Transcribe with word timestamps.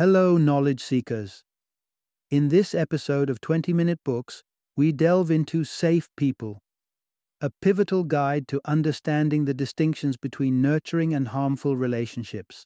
Hello, 0.00 0.38
knowledge 0.38 0.82
seekers. 0.82 1.44
In 2.30 2.48
this 2.48 2.74
episode 2.74 3.28
of 3.28 3.38
20 3.42 3.74
Minute 3.74 3.98
Books, 4.02 4.42
we 4.74 4.92
delve 4.92 5.30
into 5.30 5.62
Safe 5.62 6.08
People, 6.16 6.62
a 7.42 7.50
pivotal 7.60 8.04
guide 8.04 8.48
to 8.48 8.62
understanding 8.64 9.44
the 9.44 9.52
distinctions 9.52 10.16
between 10.16 10.62
nurturing 10.62 11.12
and 11.12 11.28
harmful 11.28 11.76
relationships. 11.76 12.64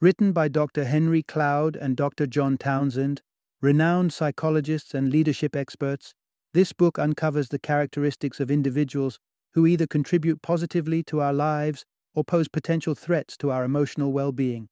Written 0.00 0.30
by 0.30 0.46
Dr. 0.46 0.84
Henry 0.84 1.24
Cloud 1.24 1.74
and 1.74 1.96
Dr. 1.96 2.28
John 2.28 2.56
Townsend, 2.56 3.22
renowned 3.60 4.12
psychologists 4.12 4.94
and 4.94 5.10
leadership 5.10 5.56
experts, 5.56 6.14
this 6.54 6.72
book 6.72 6.96
uncovers 6.96 7.48
the 7.48 7.58
characteristics 7.58 8.38
of 8.38 8.52
individuals 8.52 9.18
who 9.54 9.66
either 9.66 9.88
contribute 9.88 10.42
positively 10.42 11.02
to 11.02 11.20
our 11.20 11.32
lives 11.32 11.84
or 12.14 12.22
pose 12.22 12.46
potential 12.46 12.94
threats 12.94 13.36
to 13.38 13.50
our 13.50 13.64
emotional 13.64 14.12
well 14.12 14.30
being. 14.30 14.68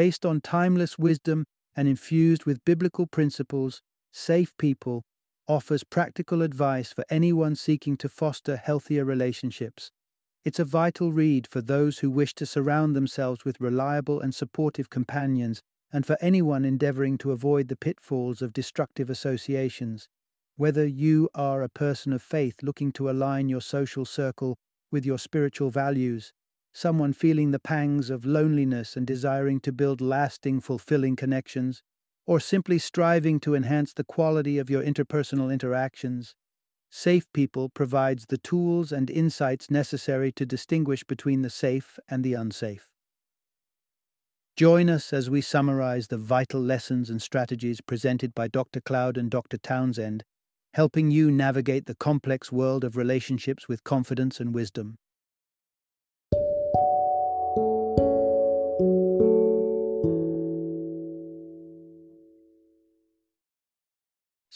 Based 0.00 0.24
on 0.24 0.40
timeless 0.40 0.98
wisdom 0.98 1.44
and 1.76 1.86
infused 1.86 2.46
with 2.46 2.64
biblical 2.64 3.06
principles, 3.06 3.82
Safe 4.10 4.56
People 4.56 5.02
offers 5.46 5.84
practical 5.84 6.40
advice 6.40 6.90
for 6.90 7.04
anyone 7.10 7.54
seeking 7.54 7.98
to 7.98 8.08
foster 8.08 8.56
healthier 8.56 9.04
relationships. 9.04 9.90
It's 10.42 10.58
a 10.58 10.64
vital 10.64 11.12
read 11.12 11.46
for 11.46 11.60
those 11.60 11.98
who 11.98 12.10
wish 12.10 12.34
to 12.36 12.46
surround 12.46 12.96
themselves 12.96 13.44
with 13.44 13.60
reliable 13.60 14.20
and 14.22 14.34
supportive 14.34 14.88
companions, 14.88 15.60
and 15.92 16.06
for 16.06 16.16
anyone 16.22 16.64
endeavoring 16.64 17.18
to 17.18 17.32
avoid 17.32 17.68
the 17.68 17.76
pitfalls 17.76 18.40
of 18.40 18.54
destructive 18.54 19.10
associations. 19.10 20.08
Whether 20.56 20.86
you 20.86 21.28
are 21.34 21.62
a 21.62 21.68
person 21.68 22.14
of 22.14 22.22
faith 22.22 22.62
looking 22.62 22.90
to 22.92 23.10
align 23.10 23.50
your 23.50 23.60
social 23.60 24.06
circle 24.06 24.56
with 24.90 25.04
your 25.04 25.18
spiritual 25.18 25.68
values, 25.68 26.32
someone 26.72 27.12
feeling 27.12 27.50
the 27.50 27.58
pangs 27.58 28.10
of 28.10 28.24
loneliness 28.24 28.96
and 28.96 29.06
desiring 29.06 29.60
to 29.60 29.72
build 29.72 30.00
lasting, 30.00 30.60
fulfilling 30.60 31.16
connections, 31.16 31.82
or 32.26 32.38
simply 32.38 32.78
striving 32.78 33.40
to 33.40 33.54
enhance 33.54 33.92
the 33.92 34.04
quality 34.04 34.58
of 34.58 34.70
your 34.70 34.82
interpersonal 34.82 35.52
interactions, 35.52 36.34
Safe 36.92 37.32
People 37.32 37.68
provides 37.68 38.26
the 38.26 38.38
tools 38.38 38.90
and 38.90 39.10
insights 39.10 39.70
necessary 39.70 40.32
to 40.32 40.44
distinguish 40.44 41.04
between 41.04 41.42
the 41.42 41.50
safe 41.50 42.00
and 42.08 42.24
the 42.24 42.34
unsafe. 42.34 42.88
Join 44.56 44.90
us 44.90 45.12
as 45.12 45.30
we 45.30 45.40
summarize 45.40 46.08
the 46.08 46.18
vital 46.18 46.60
lessons 46.60 47.08
and 47.08 47.22
strategies 47.22 47.80
presented 47.80 48.34
by 48.34 48.48
Dr. 48.48 48.80
Cloud 48.80 49.16
and 49.16 49.30
Dr. 49.30 49.56
Townsend, 49.56 50.24
helping 50.74 51.12
you 51.12 51.30
navigate 51.30 51.86
the 51.86 51.94
complex 51.94 52.50
world 52.50 52.82
of 52.82 52.96
relationships 52.96 53.68
with 53.68 53.84
confidence 53.84 54.40
and 54.40 54.52
wisdom. 54.52 54.98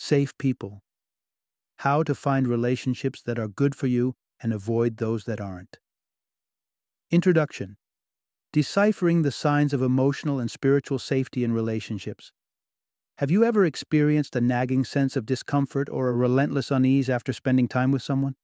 Safe 0.06 0.36
People 0.36 0.82
how 1.76 2.02
to 2.02 2.14
find 2.14 2.46
relationships 2.46 3.22
that 3.22 3.38
are 3.38 3.48
good 3.48 3.74
for 3.74 3.86
you 3.86 4.16
and 4.38 4.52
avoid 4.52 4.98
those 4.98 5.24
that 5.24 5.40
aren't. 5.40 5.78
Introduction 7.10 7.78
Deciphering 8.52 9.22
the 9.22 9.32
signs 9.32 9.72
of 9.72 9.80
emotional 9.80 10.38
and 10.38 10.50
spiritual 10.50 10.98
safety 10.98 11.42
in 11.42 11.54
relationships. 11.54 12.32
Have 13.16 13.30
you 13.30 13.44
ever 13.44 13.64
experienced 13.64 14.36
a 14.36 14.42
nagging 14.42 14.84
sense 14.84 15.16
of 15.16 15.24
discomfort 15.24 15.88
or 15.88 16.10
a 16.10 16.12
relentless 16.12 16.70
unease 16.70 17.08
after 17.08 17.32
spending 17.32 17.66
time 17.66 17.90
with 17.90 18.02
someone? 18.02 18.36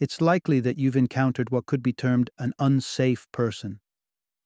It's 0.00 0.20
likely 0.20 0.58
that 0.58 0.76
you've 0.76 0.96
encountered 0.96 1.50
what 1.50 1.66
could 1.66 1.84
be 1.84 1.92
termed 1.92 2.30
an 2.36 2.52
unsafe 2.58 3.28
person. 3.30 3.78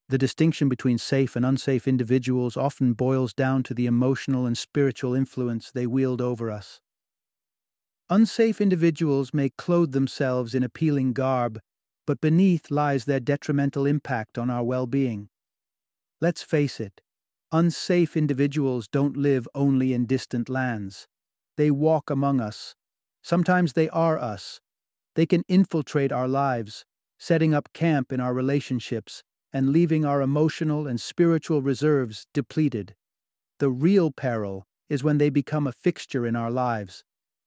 The 0.09 0.19
distinction 0.19 0.69
between 0.69 0.99
safe 0.99 1.35
and 1.35 1.47
unsafe 1.47 1.89
individuals 1.89 2.59
often 2.59 2.93
boils 2.93 3.33
down 3.33 3.63
to 3.65 3.75
the 3.75 3.87
emotional 3.87 4.45
and 4.45 4.57
spiritual 4.57 5.15
influence 5.15 5.71
they 5.71 5.87
wield 5.87 6.21
over 6.21 6.51
us. 6.51 6.81
Unsafe 8.11 8.61
individuals 8.61 9.33
may 9.33 9.49
clothe 9.49 9.93
themselves 9.93 10.55
in 10.55 10.63
appealing 10.63 11.15
garb, 11.15 11.59
but 12.07 12.21
beneath 12.21 12.71
lies 12.71 13.07
their 13.07 13.19
detrimental 13.19 13.87
impact 13.87 14.37
on 14.37 14.51
our 14.51 14.63
well 14.63 14.87
being. 14.87 15.31
Let's 16.21 16.43
face 16.43 16.81
it, 16.81 17.01
unsafe 17.51 18.15
individuals 18.15 18.89
don't 18.89 19.17
live 19.17 19.49
only 19.55 19.95
in 19.95 20.05
distant 20.05 20.51
lands. 20.51 21.09
They 21.57 21.71
walk 21.71 22.11
among 22.11 22.41
us. 22.41 22.75
Sometimes 23.23 23.73
they 23.73 23.89
are 23.89 24.19
us. 24.19 24.61
They 25.15 25.25
can 25.25 25.45
infiltrate 25.49 26.13
our 26.13 26.29
lives, 26.29 26.85
setting 27.19 27.55
up 27.55 27.73
camp 27.73 28.13
in 28.13 28.21
our 28.21 28.35
relationships 28.35 29.23
and 29.55 29.71
leaving 29.71 30.05
our 30.05 30.21
emotional 30.21 30.89
and 30.89 31.01
spiritual 31.01 31.63
reserves 31.63 32.27
depleted. 32.35 32.97
The 33.61 33.71
real 33.71 34.11
peril 34.11 34.67
is 34.91 35.05
when 35.05 35.19
they 35.19 35.31
become 35.31 35.69
a 35.69 35.73
fixture 35.73 36.27
in 36.27 36.35
our 36.35 36.51
lives, 36.51 37.05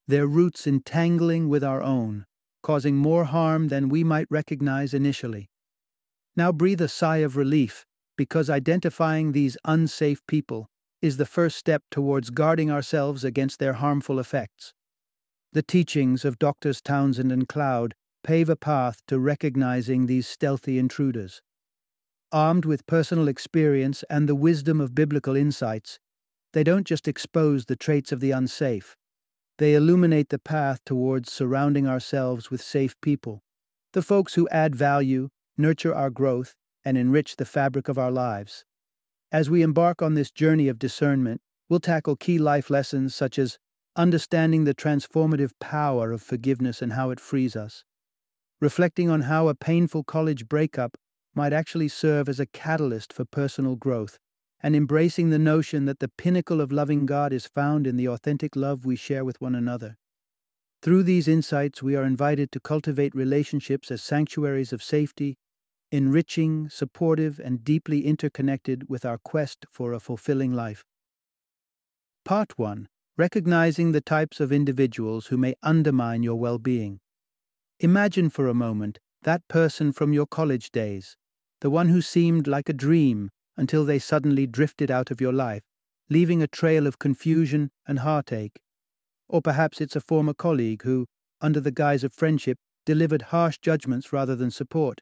their 0.08 0.26
roots 0.26 0.66
entangling 0.66 1.50
with 1.50 1.66
our 1.66 1.84
own, 1.84 2.26
causing 2.64 2.96
more 2.96 3.26
harm 3.26 3.68
than 3.68 3.90
we 3.90 4.06
might 4.06 4.28
recognize 4.30 4.94
initially. 4.94 5.50
Now 6.38 6.54
breathe 6.54 6.82
a 6.82 6.88
sigh 6.88 7.18
of 7.18 7.36
relief, 7.36 7.86
because 8.16 8.50
identifying 8.50 9.34
these 9.34 9.58
unsafe 9.66 10.26
people 10.28 10.70
is 11.02 11.18
the 11.18 11.26
first 11.26 11.58
step 11.58 11.84
towards 11.92 12.30
guarding 12.30 12.72
ourselves 12.72 13.26
against 13.26 13.60
their 13.60 13.74
harmful 13.74 14.18
effects. 14.18 14.74
The 15.52 15.62
teachings 15.62 16.24
of 16.24 16.40
Doctors 16.40 16.82
Townsend 16.82 17.34
and 17.34 17.50
Cloud 17.50 17.96
pave 18.24 18.50
a 18.50 18.56
path 18.56 19.02
to 19.08 19.20
recognizing 19.20 20.06
these 20.06 20.28
stealthy 20.28 20.80
intruders. 20.80 21.42
Armed 22.32 22.66
with 22.66 22.86
personal 22.88 23.28
experience 23.28 24.04
and 24.10 24.28
the 24.28 24.36
wisdom 24.36 24.82
of 24.82 24.94
biblical 24.94 25.36
insights, 25.36 25.98
they 26.54 26.64
don't 26.64 26.86
just 26.86 27.08
expose 27.08 27.66
the 27.66 27.76
traits 27.76 28.12
of 28.12 28.20
the 28.20 28.32
unsafe, 28.32 28.98
they 29.58 29.74
illuminate 29.74 30.30
the 30.30 30.40
path 30.40 30.80
towards 30.86 31.32
surrounding 31.32 31.88
ourselves 31.88 32.52
with 32.52 32.62
safe 32.62 33.00
people, 33.02 33.42
the 33.94 34.02
folks 34.02 34.36
who 34.36 34.48
add 34.50 34.76
value, 34.76 35.30
nurture 35.58 35.96
our 35.96 36.10
growth, 36.10 36.54
and 36.84 36.98
enrich 36.98 37.38
the 37.38 37.46
fabric 37.46 37.88
of 37.88 37.98
our 37.98 38.12
lives. 38.12 38.66
As 39.32 39.50
we 39.50 39.62
embark 39.62 40.02
on 40.02 40.14
this 40.14 40.30
journey 40.32 40.68
of 40.68 40.80
discernment, 40.80 41.42
we'll 41.70 41.80
tackle 41.80 42.16
key 42.16 42.38
life 42.38 42.70
lessons 42.70 43.16
such 43.16 43.40
as 43.40 43.58
understanding 43.96 44.64
the 44.64 44.76
transformative 44.76 45.52
power 45.60 46.12
of 46.12 46.22
forgiveness 46.22 46.82
and 46.82 46.94
how 46.94 47.10
it 47.10 47.20
frees 47.20 47.56
us, 47.56 47.84
reflecting 48.62 49.10
on 49.10 49.22
how 49.22 49.48
a 49.48 49.56
painful 49.56 50.04
college 50.04 50.48
breakup 50.48 50.98
might 51.38 51.54
actually 51.54 51.88
serve 51.88 52.28
as 52.28 52.40
a 52.40 52.48
catalyst 52.48 53.14
for 53.14 53.24
personal 53.24 53.76
growth, 53.76 54.18
and 54.64 54.76
embracing 54.76 55.30
the 55.30 55.38
notion 55.38 55.86
that 55.86 56.00
the 56.00 56.10
pinnacle 56.10 56.60
of 56.60 56.72
loving 56.72 57.06
God 57.06 57.32
is 57.32 57.46
found 57.46 57.86
in 57.86 57.96
the 57.96 58.08
authentic 58.08 58.56
love 58.56 58.86
we 58.86 58.96
share 58.96 59.24
with 59.24 59.40
one 59.40 59.54
another. 59.54 59.98
Through 60.82 61.04
these 61.04 61.28
insights, 61.28 61.84
we 61.84 61.96
are 61.96 62.04
invited 62.04 62.52
to 62.52 62.60
cultivate 62.60 63.14
relationships 63.14 63.92
as 63.92 64.02
sanctuaries 64.02 64.74
of 64.74 64.82
safety, 64.82 65.38
enriching, 65.92 66.70
supportive, 66.70 67.40
and 67.40 67.64
deeply 67.64 68.04
interconnected 68.04 68.90
with 68.90 69.06
our 69.06 69.20
quest 69.20 69.68
for 69.72 69.94
a 69.94 70.00
fulfilling 70.00 70.54
life. 70.54 70.84
Part 72.26 72.58
1 72.58 72.88
Recognizing 73.16 73.92
the 73.92 74.02
types 74.02 74.40
of 74.40 74.52
individuals 74.52 75.28
who 75.28 75.38
may 75.38 75.54
undermine 75.62 76.24
your 76.24 76.36
well 76.36 76.58
being. 76.58 77.00
Imagine 77.80 78.32
for 78.32 78.48
a 78.48 78.56
moment 78.56 78.98
that 79.22 79.48
person 79.48 79.92
from 79.92 80.14
your 80.14 80.26
college 80.26 80.72
days, 80.72 81.16
the 81.62 81.70
one 81.70 81.90
who 81.90 82.02
seemed 82.02 82.48
like 82.48 82.70
a 82.70 82.74
dream 82.74 83.30
until 83.56 83.84
they 83.84 84.00
suddenly 84.00 84.46
drifted 84.46 84.92
out 84.92 85.10
of 85.10 85.20
your 85.20 85.34
life, 85.34 85.64
leaving 86.10 86.42
a 86.42 86.48
trail 86.48 86.86
of 86.86 87.00
confusion 87.00 87.72
and 87.88 88.00
heartache. 88.00 88.60
Or 89.28 89.42
perhaps 89.42 89.82
it's 89.82 89.96
a 89.96 90.02
former 90.02 90.34
colleague 90.34 90.84
who, 90.84 91.08
under 91.42 91.60
the 91.60 91.72
guise 91.72 92.04
of 92.04 92.14
friendship, 92.14 92.58
delivered 92.86 93.24
harsh 93.34 93.58
judgments 93.60 94.14
rather 94.14 94.36
than 94.36 94.52
support. 94.52 95.02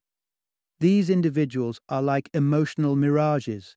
These 0.79 1.09
individuals 1.09 1.79
are 1.87 2.01
like 2.01 2.29
emotional 2.33 2.95
mirages, 2.95 3.75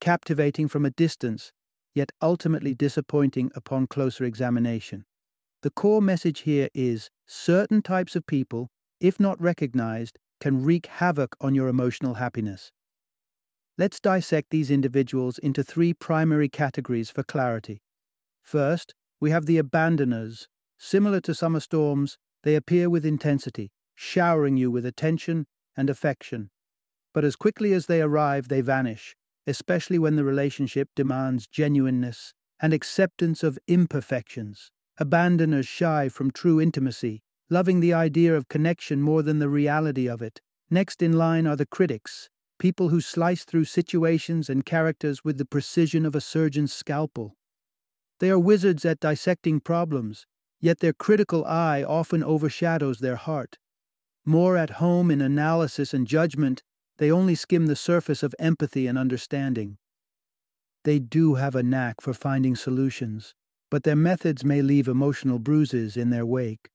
captivating 0.00 0.68
from 0.68 0.84
a 0.84 0.90
distance, 0.90 1.52
yet 1.94 2.12
ultimately 2.22 2.74
disappointing 2.74 3.50
upon 3.54 3.86
closer 3.86 4.24
examination. 4.24 5.04
The 5.62 5.70
core 5.70 6.00
message 6.00 6.40
here 6.40 6.68
is 6.72 7.10
certain 7.26 7.82
types 7.82 8.16
of 8.16 8.26
people, 8.26 8.68
if 9.00 9.20
not 9.20 9.40
recognized, 9.40 10.18
can 10.40 10.64
wreak 10.64 10.86
havoc 10.86 11.36
on 11.40 11.54
your 11.54 11.68
emotional 11.68 12.14
happiness. 12.14 12.72
Let's 13.78 14.00
dissect 14.00 14.50
these 14.50 14.70
individuals 14.70 15.38
into 15.38 15.62
three 15.62 15.94
primary 15.94 16.48
categories 16.48 17.10
for 17.10 17.22
clarity. 17.22 17.82
First, 18.42 18.94
we 19.20 19.30
have 19.30 19.46
the 19.46 19.58
abandoners. 19.58 20.48
Similar 20.78 21.20
to 21.22 21.34
summer 21.34 21.60
storms, 21.60 22.18
they 22.42 22.56
appear 22.56 22.90
with 22.90 23.04
intensity, 23.04 23.70
showering 23.94 24.56
you 24.56 24.70
with 24.70 24.86
attention 24.86 25.46
and 25.76 25.90
affection. 25.90 26.50
But 27.12 27.24
as 27.24 27.36
quickly 27.36 27.72
as 27.72 27.86
they 27.86 28.00
arrive, 28.00 28.48
they 28.48 28.60
vanish, 28.60 29.14
especially 29.46 29.98
when 29.98 30.16
the 30.16 30.24
relationship 30.24 30.88
demands 30.96 31.46
genuineness 31.46 32.32
and 32.60 32.72
acceptance 32.72 33.42
of 33.42 33.58
imperfections. 33.66 34.70
Abandoners 34.98 35.66
shy 35.66 36.08
from 36.08 36.30
true 36.30 36.60
intimacy, 36.60 37.22
loving 37.50 37.80
the 37.80 37.92
idea 37.92 38.34
of 38.34 38.48
connection 38.48 39.02
more 39.02 39.22
than 39.22 39.40
the 39.40 39.48
reality 39.48 40.08
of 40.08 40.22
it. 40.22 40.40
Next 40.70 41.02
in 41.02 41.12
line 41.12 41.46
are 41.46 41.56
the 41.56 41.66
critics, 41.66 42.30
people 42.58 42.90
who 42.90 43.00
slice 43.00 43.44
through 43.44 43.64
situations 43.64 44.48
and 44.48 44.64
characters 44.64 45.24
with 45.24 45.36
the 45.36 45.44
precision 45.44 46.06
of 46.06 46.14
a 46.14 46.20
surgeon's 46.20 46.72
scalpel. 46.72 47.34
They 48.20 48.30
are 48.30 48.38
wizards 48.38 48.84
at 48.84 49.00
dissecting 49.00 49.60
problems, 49.60 50.26
yet 50.60 50.78
their 50.78 50.92
critical 50.92 51.44
eye 51.44 51.82
often 51.82 52.22
overshadows 52.22 52.98
their 52.98 53.16
heart. 53.16 53.58
More 54.24 54.56
at 54.56 54.78
home 54.78 55.10
in 55.10 55.20
analysis 55.20 55.92
and 55.92 56.06
judgment, 56.06 56.62
they 56.98 57.10
only 57.10 57.34
skim 57.34 57.66
the 57.66 57.74
surface 57.74 58.22
of 58.22 58.34
empathy 58.38 58.86
and 58.86 58.98
understanding. 58.98 59.78
They 60.84 60.98
do 60.98 61.34
have 61.34 61.54
a 61.56 61.62
knack 61.62 62.00
for 62.00 62.12
finding 62.12 62.54
solutions, 62.54 63.34
but 63.70 63.84
their 63.84 63.96
methods 63.96 64.44
may 64.44 64.62
leave 64.62 64.86
emotional 64.86 65.38
bruises 65.38 65.96
in 65.96 66.10
their 66.10 66.26
wake. 66.26 66.68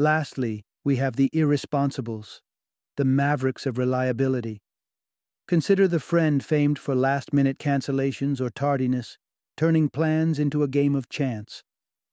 Lastly, 0.00 0.64
we 0.84 0.94
have 0.96 1.16
the 1.16 1.28
irresponsibles, 1.34 2.40
the 2.96 3.04
mavericks 3.04 3.66
of 3.66 3.78
reliability. 3.78 4.62
Consider 5.48 5.88
the 5.88 5.98
friend 5.98 6.44
famed 6.44 6.78
for 6.78 6.94
last 6.94 7.32
minute 7.32 7.58
cancellations 7.58 8.40
or 8.40 8.48
tardiness, 8.48 9.18
turning 9.56 9.88
plans 9.88 10.38
into 10.38 10.62
a 10.62 10.68
game 10.68 10.94
of 10.94 11.08
chance. 11.08 11.64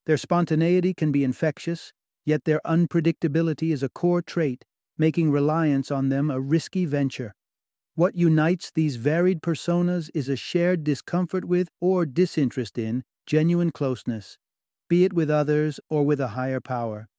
Their 0.08 0.18
spontaneity 0.18 0.96
can 0.96 1.12
be 1.12 1.24
infectious, 1.24 1.94
yet 2.26 2.46
their 2.46 2.60
unpredictability 2.66 3.72
is 3.72 3.84
a 3.84 3.90
core 3.90 4.24
trait, 4.24 4.66
making 4.98 5.30
reliance 5.30 5.92
on 5.92 6.10
them 6.10 6.32
a 6.32 6.40
risky 6.42 6.86
venture. 6.86 7.36
What 7.94 8.16
unites 8.16 8.72
these 8.72 8.96
varied 8.96 9.44
personas 9.44 10.10
is 10.16 10.28
a 10.28 10.36
shared 10.36 10.84
discomfort 10.84 11.46
with 11.46 11.70
or 11.80 12.08
disinterest 12.08 12.80
in 12.80 13.04
genuine 13.28 13.72
closeness, 13.72 14.40
be 14.90 15.04
it 15.04 15.14
with 15.14 15.30
others 15.30 15.80
or 15.88 16.04
with 16.04 16.20
a 16.20 16.30
higher 16.30 16.60
power. 16.60 17.10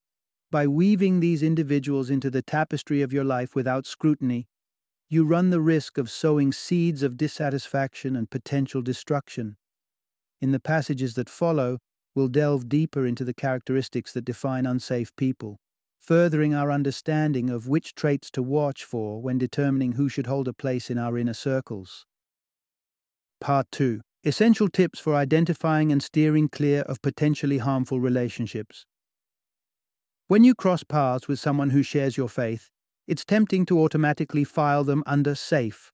By 0.50 0.66
weaving 0.66 1.20
these 1.20 1.42
individuals 1.42 2.08
into 2.08 2.30
the 2.30 2.42
tapestry 2.42 3.02
of 3.02 3.12
your 3.12 3.24
life 3.24 3.54
without 3.54 3.84
scrutiny, 3.84 4.46
you 5.08 5.24
run 5.24 5.50
the 5.50 5.60
risk 5.60 5.98
of 5.98 6.10
sowing 6.10 6.52
seeds 6.52 7.02
of 7.02 7.16
dissatisfaction 7.16 8.16
and 8.16 8.30
potential 8.30 8.82
destruction. 8.82 9.56
In 10.40 10.52
the 10.52 10.60
passages 10.60 11.14
that 11.14 11.28
follow, 11.28 11.78
we'll 12.14 12.28
delve 12.28 12.68
deeper 12.68 13.06
into 13.06 13.24
the 13.24 13.34
characteristics 13.34 14.12
that 14.12 14.24
define 14.24 14.66
unsafe 14.66 15.14
people, 15.16 15.58
furthering 16.00 16.54
our 16.54 16.70
understanding 16.70 17.50
of 17.50 17.68
which 17.68 17.94
traits 17.94 18.30
to 18.32 18.42
watch 18.42 18.84
for 18.84 19.20
when 19.20 19.38
determining 19.38 19.92
who 19.92 20.08
should 20.08 20.26
hold 20.26 20.46
a 20.48 20.52
place 20.52 20.90
in 20.90 20.98
our 20.98 21.18
inner 21.18 21.34
circles. 21.34 22.06
Part 23.40 23.66
2 23.72 24.00
Essential 24.24 24.68
tips 24.68 24.98
for 24.98 25.14
identifying 25.14 25.92
and 25.92 26.02
steering 26.02 26.48
clear 26.48 26.80
of 26.82 27.00
potentially 27.02 27.58
harmful 27.58 28.00
relationships. 28.00 28.84
When 30.28 30.42
you 30.42 30.56
cross 30.56 30.82
paths 30.82 31.28
with 31.28 31.38
someone 31.38 31.70
who 31.70 31.84
shares 31.84 32.16
your 32.16 32.28
faith, 32.28 32.68
it's 33.06 33.24
tempting 33.24 33.64
to 33.66 33.80
automatically 33.80 34.42
file 34.42 34.82
them 34.82 35.04
under 35.06 35.36
safe. 35.36 35.92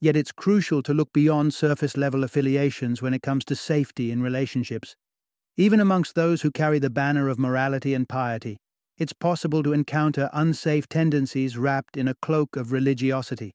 Yet 0.00 0.16
it's 0.16 0.32
crucial 0.32 0.82
to 0.82 0.92
look 0.92 1.12
beyond 1.12 1.54
surface 1.54 1.96
level 1.96 2.24
affiliations 2.24 3.00
when 3.00 3.14
it 3.14 3.22
comes 3.22 3.44
to 3.44 3.54
safety 3.54 4.10
in 4.10 4.20
relationships. 4.20 4.96
Even 5.56 5.78
amongst 5.78 6.16
those 6.16 6.42
who 6.42 6.50
carry 6.50 6.80
the 6.80 6.90
banner 6.90 7.28
of 7.28 7.38
morality 7.38 7.94
and 7.94 8.08
piety, 8.08 8.56
it's 8.98 9.12
possible 9.12 9.62
to 9.62 9.72
encounter 9.72 10.28
unsafe 10.32 10.88
tendencies 10.88 11.56
wrapped 11.56 11.96
in 11.96 12.08
a 12.08 12.16
cloak 12.16 12.56
of 12.56 12.72
religiosity. 12.72 13.52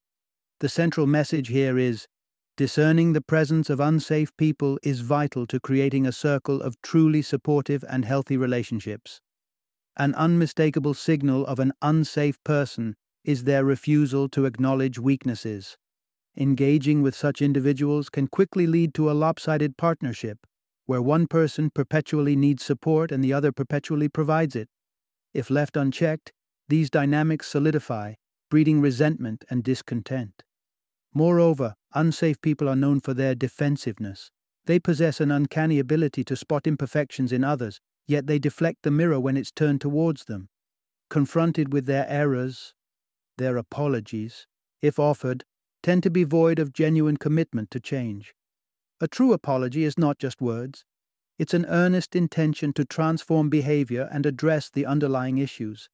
The 0.62 0.70
central 0.70 1.06
message 1.06 1.50
here 1.50 1.78
is 1.78 2.08
discerning 2.56 3.12
the 3.12 3.20
presence 3.20 3.70
of 3.70 3.82
unsafe 3.82 4.32
people 4.38 4.80
is 4.84 5.02
vital 5.02 5.46
to 5.48 5.60
creating 5.60 6.08
a 6.08 6.14
circle 6.14 6.62
of 6.62 6.82
truly 6.82 7.22
supportive 7.22 7.84
and 7.90 8.06
healthy 8.06 8.38
relationships. 8.38 9.20
An 10.00 10.14
unmistakable 10.14 10.94
signal 10.94 11.44
of 11.48 11.58
an 11.58 11.74
unsafe 11.82 12.38
person 12.44 12.96
is 13.24 13.46
their 13.46 13.66
refusal 13.66 14.30
to 14.30 14.46
acknowledge 14.46 15.00
weaknesses. 15.00 15.76
Engaging 16.38 17.02
with 17.02 17.16
such 17.16 17.42
individuals 17.42 18.08
can 18.08 18.28
quickly 18.28 18.68
lead 18.68 18.94
to 18.94 19.10
a 19.10 19.14
lopsided 19.14 19.76
partnership, 19.76 20.46
where 20.86 21.02
one 21.02 21.26
person 21.26 21.72
perpetually 21.72 22.36
needs 22.36 22.64
support 22.64 23.12
and 23.12 23.24
the 23.24 23.34
other 23.34 23.52
perpetually 23.52 24.08
provides 24.08 24.56
it. 24.56 24.70
If 25.34 25.50
left 25.50 25.76
unchecked, 25.76 26.32
these 26.70 26.92
dynamics 26.92 27.48
solidify, 27.48 28.14
breeding 28.52 28.82
resentment 28.82 29.46
and 29.50 29.64
discontent. 29.64 30.44
Moreover, 31.12 31.74
unsafe 31.96 32.40
people 32.42 32.70
are 32.70 32.76
known 32.76 33.00
for 33.00 33.16
their 33.16 33.34
defensiveness. 33.34 34.30
They 34.68 34.78
possess 34.78 35.20
an 35.20 35.32
uncanny 35.32 35.80
ability 35.80 36.24
to 36.26 36.36
spot 36.36 36.68
imperfections 36.68 37.32
in 37.32 37.44
others 37.44 37.82
yet 38.08 38.28
they 38.28 38.40
deflect 38.40 38.84
the 38.84 38.92
mirror 38.92 39.20
when 39.20 39.38
it's 39.38 39.52
turned 39.52 39.82
towards 39.82 40.26
them. 40.26 40.50
Confronted 41.10 41.72
with 41.72 41.86
their 41.86 42.06
errors, 42.10 42.74
their 43.38 43.58
apologies, 43.58 44.48
if 44.82 45.00
offered, 45.00 45.44
tend 45.84 46.04
to 46.04 46.10
be 46.10 46.24
void 46.24 46.60
of 46.60 46.74
genuine 46.74 47.18
commitment 47.18 47.72
to 47.72 47.80
change. 47.80 48.34
A 49.00 49.08
true 49.08 49.32
apology 49.32 49.84
is 49.84 49.98
not 49.98 50.18
just 50.18 50.42
words, 50.42 50.84
it's 51.38 51.54
an 51.54 51.66
earnest 51.68 52.16
intention 52.16 52.74
to 52.74 52.84
transform 52.84 53.50
behavior 53.50 54.10
and 54.12 54.26
address 54.26 54.70
the 54.70 54.86
underlying 54.86 55.38
issues. 55.38 55.88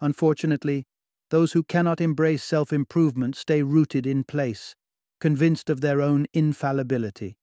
Unfortunately, 0.00 0.84
those 1.30 1.52
who 1.52 1.62
cannot 1.62 2.00
embrace 2.00 2.44
self 2.44 2.72
improvement 2.72 3.34
stay 3.34 3.62
rooted 3.62 4.06
in 4.06 4.24
place, 4.24 4.76
convinced 5.20 5.70
of 5.70 5.80
their 5.80 6.02
own 6.02 6.26
infallibility. 6.34 7.38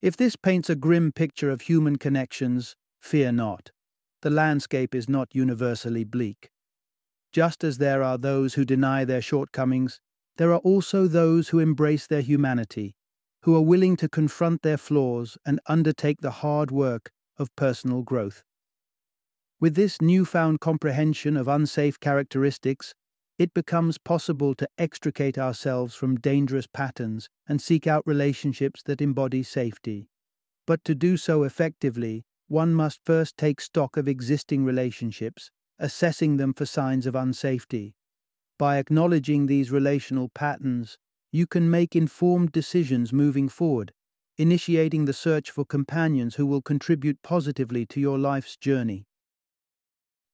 If 0.00 0.16
this 0.16 0.36
paints 0.36 0.70
a 0.70 0.74
grim 0.74 1.12
picture 1.12 1.50
of 1.50 1.62
human 1.62 1.96
connections, 1.96 2.76
Fear 3.04 3.32
not. 3.32 3.70
The 4.22 4.30
landscape 4.30 4.94
is 4.94 5.10
not 5.10 5.34
universally 5.34 6.04
bleak. 6.04 6.48
Just 7.32 7.62
as 7.62 7.76
there 7.76 8.02
are 8.02 8.16
those 8.16 8.54
who 8.54 8.64
deny 8.64 9.04
their 9.04 9.20
shortcomings, 9.20 10.00
there 10.38 10.54
are 10.54 10.60
also 10.60 11.06
those 11.06 11.50
who 11.50 11.58
embrace 11.58 12.06
their 12.06 12.22
humanity, 12.22 12.94
who 13.42 13.54
are 13.54 13.60
willing 13.60 13.96
to 13.98 14.08
confront 14.08 14.62
their 14.62 14.78
flaws 14.78 15.36
and 15.44 15.60
undertake 15.66 16.22
the 16.22 16.40
hard 16.40 16.70
work 16.70 17.10
of 17.36 17.54
personal 17.56 18.00
growth. 18.00 18.42
With 19.60 19.74
this 19.74 20.00
newfound 20.00 20.60
comprehension 20.60 21.36
of 21.36 21.46
unsafe 21.46 22.00
characteristics, 22.00 22.94
it 23.38 23.52
becomes 23.52 23.98
possible 23.98 24.54
to 24.54 24.68
extricate 24.78 25.36
ourselves 25.36 25.94
from 25.94 26.16
dangerous 26.16 26.66
patterns 26.66 27.28
and 27.46 27.60
seek 27.60 27.86
out 27.86 28.06
relationships 28.06 28.82
that 28.84 29.02
embody 29.02 29.42
safety. 29.42 30.08
But 30.66 30.82
to 30.84 30.94
do 30.94 31.18
so 31.18 31.42
effectively, 31.42 32.24
one 32.48 32.74
must 32.74 33.00
first 33.04 33.36
take 33.36 33.60
stock 33.60 33.96
of 33.96 34.08
existing 34.08 34.64
relationships, 34.64 35.50
assessing 35.78 36.36
them 36.36 36.52
for 36.52 36.66
signs 36.66 37.06
of 37.06 37.14
unsafety. 37.14 37.94
By 38.58 38.78
acknowledging 38.78 39.46
these 39.46 39.70
relational 39.70 40.28
patterns, 40.28 40.96
you 41.32 41.46
can 41.46 41.68
make 41.68 41.96
informed 41.96 42.52
decisions 42.52 43.12
moving 43.12 43.48
forward, 43.48 43.92
initiating 44.38 45.04
the 45.04 45.12
search 45.12 45.50
for 45.50 45.64
companions 45.64 46.36
who 46.36 46.46
will 46.46 46.62
contribute 46.62 47.22
positively 47.22 47.86
to 47.86 48.00
your 48.00 48.18
life's 48.18 48.56
journey. 48.56 49.06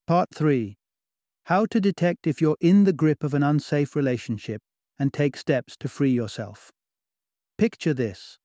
Part 0.07 0.35
3 0.35 0.77
How 1.45 1.65
to 1.67 1.81
detect 1.81 2.27
if 2.27 2.41
you're 2.41 2.57
in 2.61 2.85
the 2.85 2.93
grip 2.93 3.25
of 3.25 3.33
an 3.33 3.43
unsafe 3.43 3.97
relationship 3.97 4.61
and 4.99 5.13
take 5.13 5.37
steps 5.37 5.77
to 5.79 5.89
free 5.89 6.11
yourself. 6.11 6.71
Picture 7.57 7.95
this 7.95 8.39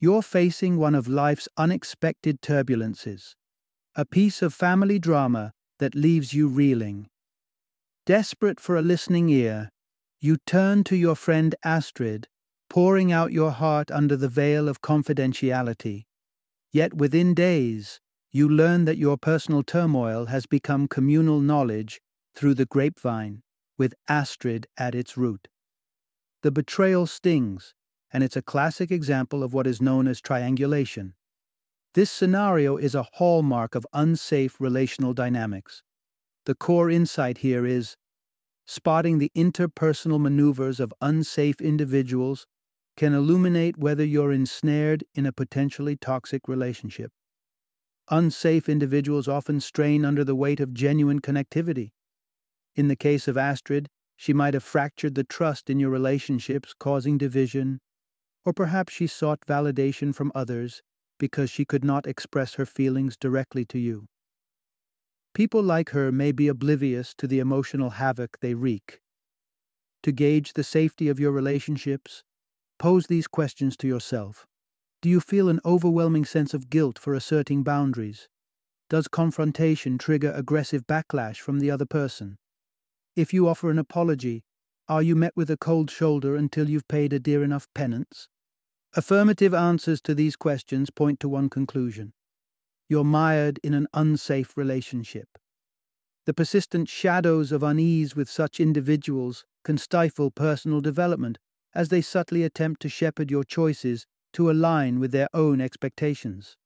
you're 0.00 0.22
facing 0.22 0.76
one 0.76 0.94
of 0.94 1.08
life's 1.08 1.48
unexpected 1.56 2.40
turbulences, 2.40 3.34
a 3.96 4.04
piece 4.04 4.42
of 4.42 4.54
family 4.54 4.98
drama 4.98 5.52
that 5.78 5.94
leaves 5.94 6.32
you 6.32 6.48
reeling. 6.48 7.08
Desperate 8.06 8.60
for 8.60 8.76
a 8.76 8.82
listening 8.82 9.28
ear, 9.28 9.70
you 10.20 10.36
turn 10.46 10.84
to 10.84 10.96
your 10.96 11.14
friend 11.14 11.54
Astrid, 11.64 12.28
pouring 12.70 13.10
out 13.12 13.32
your 13.32 13.50
heart 13.50 13.90
under 13.90 14.16
the 14.16 14.28
veil 14.28 14.68
of 14.68 14.80
confidentiality. 14.80 16.04
Yet 16.72 16.94
within 16.94 17.34
days, 17.34 18.00
you 18.30 18.48
learn 18.48 18.84
that 18.84 18.98
your 18.98 19.16
personal 19.16 19.62
turmoil 19.62 20.26
has 20.26 20.46
become 20.46 20.86
communal 20.86 21.40
knowledge 21.40 22.00
through 22.34 22.54
the 22.54 22.66
grapevine, 22.66 23.42
with 23.78 23.94
Astrid 24.08 24.66
at 24.76 24.94
its 24.94 25.16
root. 25.16 25.48
The 26.42 26.50
betrayal 26.50 27.06
stings, 27.06 27.74
and 28.12 28.24
it's 28.24 28.36
a 28.36 28.42
classic 28.42 28.90
example 28.90 29.42
of 29.42 29.52
what 29.52 29.66
is 29.66 29.82
known 29.82 30.06
as 30.06 30.20
triangulation. 30.20 31.14
This 31.94 32.10
scenario 32.10 32.76
is 32.76 32.94
a 32.94 33.08
hallmark 33.14 33.74
of 33.74 33.86
unsafe 33.92 34.60
relational 34.60 35.14
dynamics. 35.14 35.82
The 36.46 36.54
core 36.54 36.90
insight 36.90 37.38
here 37.38 37.66
is 37.66 37.96
spotting 38.66 39.18
the 39.18 39.32
interpersonal 39.36 40.20
maneuvers 40.20 40.80
of 40.80 40.92
unsafe 41.00 41.60
individuals 41.60 42.46
can 42.96 43.14
illuminate 43.14 43.78
whether 43.78 44.04
you're 44.04 44.32
ensnared 44.32 45.04
in 45.14 45.24
a 45.24 45.32
potentially 45.32 45.96
toxic 45.96 46.48
relationship. 46.48 47.12
Unsafe 48.10 48.68
individuals 48.68 49.28
often 49.28 49.60
strain 49.60 50.04
under 50.04 50.24
the 50.24 50.34
weight 50.34 50.60
of 50.60 50.74
genuine 50.74 51.20
connectivity. 51.20 51.92
In 52.74 52.88
the 52.88 52.96
case 52.96 53.28
of 53.28 53.36
Astrid, 53.36 53.88
she 54.16 54.32
might 54.32 54.54
have 54.54 54.64
fractured 54.64 55.14
the 55.14 55.24
trust 55.24 55.70
in 55.70 55.78
your 55.78 55.90
relationships, 55.90 56.74
causing 56.78 57.18
division, 57.18 57.80
or 58.48 58.54
perhaps 58.54 58.94
she 58.94 59.06
sought 59.06 59.44
validation 59.46 60.14
from 60.14 60.32
others 60.34 60.80
because 61.18 61.50
she 61.50 61.66
could 61.66 61.84
not 61.84 62.06
express 62.06 62.54
her 62.54 62.64
feelings 62.64 63.14
directly 63.14 63.62
to 63.62 63.78
you. 63.78 64.06
People 65.34 65.62
like 65.62 65.90
her 65.90 66.10
may 66.10 66.32
be 66.32 66.48
oblivious 66.48 67.12
to 67.18 67.26
the 67.26 67.40
emotional 67.40 67.90
havoc 67.90 68.38
they 68.40 68.54
wreak. 68.54 69.00
To 70.02 70.12
gauge 70.12 70.54
the 70.54 70.64
safety 70.64 71.10
of 71.10 71.20
your 71.20 71.30
relationships, 71.30 72.24
pose 72.78 73.06
these 73.06 73.28
questions 73.28 73.76
to 73.76 73.86
yourself. 73.86 74.46
Do 75.02 75.10
you 75.10 75.20
feel 75.20 75.50
an 75.50 75.60
overwhelming 75.66 76.24
sense 76.24 76.54
of 76.54 76.70
guilt 76.70 76.98
for 76.98 77.12
asserting 77.12 77.64
boundaries? 77.64 78.30
Does 78.88 79.08
confrontation 79.08 79.98
trigger 79.98 80.32
aggressive 80.34 80.86
backlash 80.86 81.36
from 81.36 81.60
the 81.60 81.70
other 81.70 81.84
person? 81.84 82.38
If 83.14 83.34
you 83.34 83.46
offer 83.46 83.70
an 83.70 83.78
apology, 83.78 84.42
are 84.88 85.02
you 85.02 85.16
met 85.16 85.36
with 85.36 85.50
a 85.50 85.58
cold 85.58 85.90
shoulder 85.90 86.34
until 86.34 86.70
you've 86.70 86.88
paid 86.88 87.12
a 87.12 87.20
dear 87.20 87.44
enough 87.44 87.66
penance? 87.74 88.26
Affirmative 88.94 89.52
answers 89.52 90.00
to 90.02 90.14
these 90.14 90.34
questions 90.34 90.88
point 90.90 91.20
to 91.20 91.28
one 91.28 91.50
conclusion. 91.50 92.14
You're 92.88 93.04
mired 93.04 93.60
in 93.62 93.74
an 93.74 93.86
unsafe 93.92 94.56
relationship. 94.56 95.28
The 96.24 96.32
persistent 96.32 96.88
shadows 96.88 97.52
of 97.52 97.62
unease 97.62 98.16
with 98.16 98.30
such 98.30 98.60
individuals 98.60 99.44
can 99.62 99.76
stifle 99.76 100.30
personal 100.30 100.80
development 100.80 101.38
as 101.74 101.90
they 101.90 102.00
subtly 102.00 102.42
attempt 102.42 102.80
to 102.82 102.88
shepherd 102.88 103.30
your 103.30 103.44
choices 103.44 104.06
to 104.32 104.50
align 104.50 105.00
with 105.00 105.12
their 105.12 105.28
own 105.34 105.60
expectations. 105.60 106.56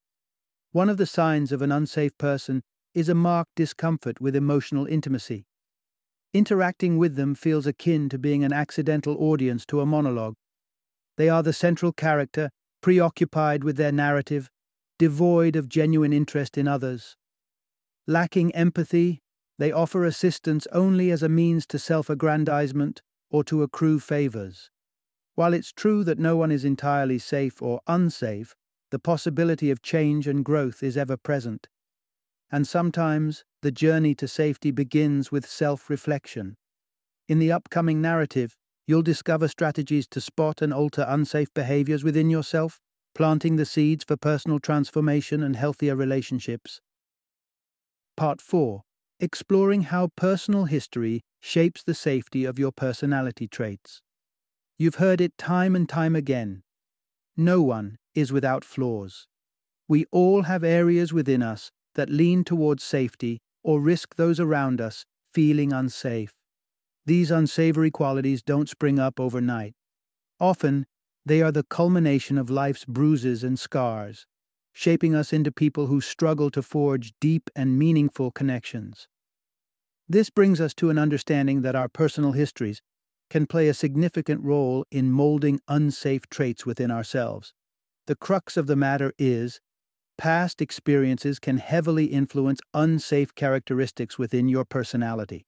One 0.71 0.89
of 0.89 0.99
the 0.99 1.07
signs 1.07 1.51
of 1.51 1.61
an 1.61 1.73
unsafe 1.73 2.17
person 2.19 2.63
is 2.95 3.09
a 3.09 3.15
marked 3.15 3.57
discomfort 3.57 4.21
with 4.21 4.37
emotional 4.37 4.87
intimacy. 4.87 5.45
Interacting 6.33 6.99
with 6.99 7.17
them 7.17 7.35
feels 7.35 7.67
akin 7.67 8.09
to 8.09 8.19
being 8.19 8.45
an 8.45 8.53
accidental 8.53 9.17
audience 9.19 9.67
to 9.67 9.81
a 9.81 9.87
monologue. 9.87 10.35
They 11.17 11.29
are 11.29 11.43
the 11.43 11.53
central 11.53 11.93
character, 11.93 12.51
preoccupied 12.81 13.65
with 13.65 13.77
their 13.77 13.93
narrative, 13.93 14.51
devoid 14.99 15.57
of 15.57 15.69
genuine 15.69 16.13
interest 16.13 16.57
in 16.57 16.67
others. 16.67 17.17
Lacking 18.07 18.55
empathy, 18.55 19.21
they 19.59 19.71
offer 19.71 20.05
assistance 20.05 20.67
only 20.73 21.11
as 21.11 21.23
a 21.23 21.29
means 21.29 21.67
to 21.67 21.79
self 21.79 22.11
aggrandizement 22.11 23.03
or 23.31 23.45
to 23.45 23.63
accrue 23.63 24.01
favors. 24.01 24.71
While 25.35 25.55
it's 25.55 25.73
true 25.73 26.05
that 26.05 26.19
no 26.19 26.37
one 26.37 26.51
is 26.51 26.65
entirely 26.65 27.19
safe 27.19 27.63
or 27.63 27.81
unsafe, 27.87 28.55
the 28.91 28.99
possibility 28.99 29.71
of 29.71 29.83
change 29.83 30.27
and 30.27 30.45
growth 30.45 30.83
is 30.83 30.97
ever 30.97 31.17
present. 31.17 31.69
And 32.51 32.67
sometimes 32.67 33.45
the 33.63 33.71
journey 33.71 34.15
to 34.17 34.29
safety 34.29 34.71
begins 34.71 35.33
with 35.33 35.49
self 35.49 35.89
reflection. 35.89 36.57
In 37.29 37.39
the 37.39 37.53
upcoming 37.53 38.03
narrative, 38.03 38.57
you'll 38.87 39.03
discover 39.03 39.49
strategies 39.49 40.07
to 40.09 40.21
spot 40.21 40.63
and 40.63 40.73
alter 40.73 41.05
unsafe 41.09 41.53
behaviors 41.55 42.05
within 42.05 42.31
yourself, 42.31 42.81
planting 43.15 43.57
the 43.57 43.67
seeds 43.67 44.05
for 44.05 44.17
personal 44.17 44.59
transformation 44.59 45.43
and 45.43 45.57
healthier 45.57 45.97
relationships. 45.97 46.81
Part 48.17 48.41
4 48.41 48.83
Exploring 49.21 49.83
how 49.83 50.09
personal 50.17 50.65
history 50.65 51.21
shapes 51.41 51.83
the 51.83 51.95
safety 51.95 52.45
of 52.45 52.59
your 52.59 52.73
personality 52.73 53.47
traits. 53.47 54.03
You've 54.79 54.97
heard 54.97 55.21
it 55.21 55.39
time 55.39 55.77
and 55.77 55.89
time 55.89 56.17
again. 56.17 56.63
No 57.37 57.63
one 57.63 57.99
is 58.15 58.33
without 58.33 58.65
flaws. 58.65 59.27
We 59.89 60.07
all 60.11 60.43
have 60.43 60.65
areas 60.65 61.13
within 61.13 61.43
us 61.43 61.71
that 61.95 62.11
lean 62.11 62.45
towards 62.45 62.83
safety 62.83 63.39
or 63.63 63.81
risk 63.81 64.17
those 64.17 64.41
around 64.41 64.81
us 64.81 65.05
feeling 65.33 65.73
unsafe. 65.73 66.33
These 67.05 67.31
unsavory 67.31 67.91
qualities 67.91 68.43
don't 68.43 68.69
spring 68.69 68.99
up 68.99 69.19
overnight. 69.19 69.75
Often, 70.39 70.87
they 71.25 71.43
are 71.43 71.53
the 71.53 71.65
culmination 71.65 72.39
of 72.39 72.51
life's 72.51 72.85
bruises 72.85 73.45
and 73.45 73.59
scars, 73.59 74.27
shaping 74.73 75.15
us 75.15 75.33
into 75.33 75.53
people 75.53 75.87
who 75.87 76.01
struggle 76.01 76.51
to 76.51 76.63
forge 76.63 77.13
deep 77.21 77.51
and 77.55 77.79
meaningful 77.79 78.31
connections. 78.31 79.09
This 80.09 80.31
brings 80.31 80.61
us 80.61 80.75
to 80.75 80.91
an 80.91 80.99
understanding 80.99 81.63
that 81.63 81.77
our 81.77 81.89
personal 81.89 82.33
histories 82.33 82.83
can 83.31 83.47
play 83.47 83.69
a 83.69 83.75
significant 83.75 84.43
role 84.45 84.85
in 84.91 85.11
molding 85.11 85.61
unsafe 85.69 86.29
traits 86.29 86.67
within 86.67 86.91
ourselves. 86.91 87.55
The 88.07 88.17
crux 88.17 88.57
of 88.57 88.67
the 88.67 88.77
matter 88.77 89.13
is 89.19 89.61
past 90.19 90.61
experiences 90.61 91.39
can 91.39 91.59
heavily 91.59 92.07
influence 92.07 92.61
unsafe 92.75 93.35
characteristics 93.35 94.19
within 94.19 94.49
your 94.49 94.65
personality. 94.65 95.47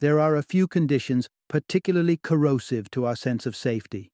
There 0.00 0.20
are 0.20 0.36
a 0.36 0.42
few 0.42 0.66
conditions 0.66 1.28
particularly 1.48 2.16
corrosive 2.16 2.90
to 2.92 3.04
our 3.04 3.16
sense 3.16 3.46
of 3.46 3.56
safety 3.56 4.10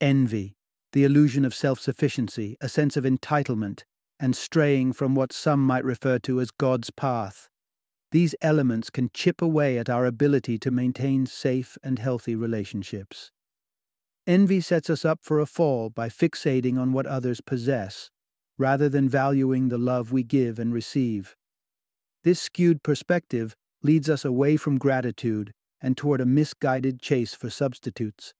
envy, 0.00 0.54
the 0.92 1.04
illusion 1.04 1.44
of 1.44 1.54
self 1.54 1.80
sufficiency, 1.80 2.56
a 2.60 2.68
sense 2.68 2.96
of 2.96 3.04
entitlement, 3.04 3.82
and 4.20 4.36
straying 4.36 4.92
from 4.92 5.14
what 5.14 5.32
some 5.32 5.64
might 5.64 5.84
refer 5.84 6.18
to 6.20 6.40
as 6.40 6.50
God's 6.50 6.90
path. 6.90 7.48
These 8.12 8.34
elements 8.40 8.90
can 8.90 9.10
chip 9.12 9.42
away 9.42 9.78
at 9.78 9.90
our 9.90 10.06
ability 10.06 10.58
to 10.60 10.70
maintain 10.70 11.26
safe 11.26 11.76
and 11.82 11.98
healthy 11.98 12.34
relationships. 12.34 13.30
Envy 14.26 14.60
sets 14.60 14.88
us 14.90 15.04
up 15.04 15.20
for 15.22 15.38
a 15.38 15.46
fall 15.46 15.90
by 15.90 16.08
fixating 16.08 16.78
on 16.78 16.92
what 16.92 17.06
others 17.06 17.40
possess 17.40 18.10
rather 18.58 18.88
than 18.88 19.08
valuing 19.08 19.68
the 19.68 19.78
love 19.78 20.12
we 20.12 20.22
give 20.22 20.58
and 20.58 20.72
receive. 20.72 21.36
This 22.24 22.40
skewed 22.40 22.82
perspective 22.82 23.54
leads 23.82 24.08
us 24.08 24.24
away 24.24 24.56
from 24.56 24.78
gratitude 24.78 25.52
and 25.80 25.96
toward 25.96 26.20
a 26.20 26.26
misguided 26.26 27.00
chase 27.00 27.34
for 27.34 27.50
substitutes. 27.50 28.32